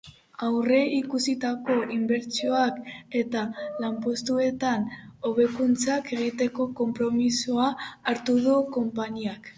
Aurreikusitako 0.45 1.75
inbertsioak 1.95 2.79
eta 3.19 3.43
lanpostueta 3.85 4.71
hobekuntzak 5.29 6.13
egiteko 6.19 6.69
konpromisoa 6.81 7.71
hartu 7.93 8.41
du 8.49 8.61
konpainiak. 8.79 9.49